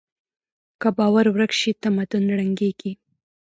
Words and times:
که 0.81 0.89
باور 0.97 1.25
ورک 1.35 1.51
شي، 1.59 1.71
تمدن 1.83 2.25
ړنګېږي. 2.37 2.91